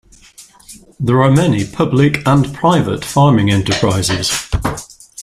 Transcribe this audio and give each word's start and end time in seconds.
There 0.99 1.21
are 1.21 1.29
many 1.29 1.63
public 1.63 2.25
and 2.25 2.51
private 2.55 3.05
farming 3.05 3.51
enterprises. 3.51 4.31